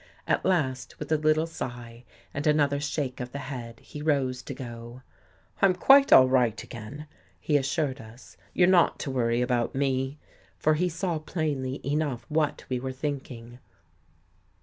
At 0.27 0.43
last, 0.43 0.97
with 0.97 1.11
a 1.11 1.15
little 1.19 1.45
sigh, 1.45 2.05
and 2.33 2.47
another 2.47 2.79
shake 2.79 3.19
of 3.19 3.31
the 3.31 3.37
head, 3.37 3.79
he 3.81 4.01
rose 4.01 4.41
to 4.41 4.53
go." 4.55 5.03
I'm 5.61 5.75
quite 5.75 6.11
all 6.11 6.27
right 6.27 6.63
again," 6.63 7.05
he 7.39 7.55
assured 7.55 8.01
us." 8.01 8.35
You're 8.55 8.67
not 8.67 8.97
to 9.01 9.11
worry 9.11 9.43
about 9.43 9.75
me." 9.75 10.17
For 10.57 10.73
he 10.73 10.89
saw 10.89 11.19
plainly 11.19 11.81
enough 11.85 12.25
what 12.29 12.65
we 12.67 12.79
were 12.79 12.91
thinking. 12.91 13.59